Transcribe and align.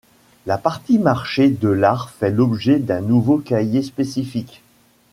La 0.47 0.57
partie 0.57 0.97
marché 0.97 1.49
de 1.51 1.69
l’art 1.69 2.09
fait 2.09 2.31
l’objet 2.31 2.79
d’un 2.79 3.01
nouveau 3.01 3.37
cahier 3.37 3.83
spécifique. 3.83 4.63